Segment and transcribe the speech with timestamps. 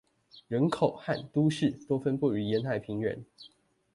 [0.47, 3.23] 人口和都市多分布於沿海平原